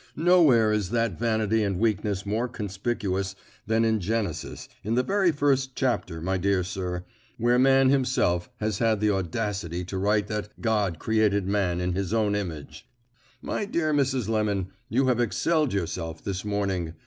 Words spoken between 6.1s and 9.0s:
my dear sir, where man himself has had